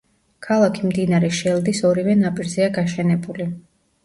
ქალაქი 0.45 0.87
მდინარე 0.91 1.29
შელდის 1.41 1.83
ორივე 1.91 2.17
ნაპირზეა 2.23 2.71
გაშენებული. 2.79 3.49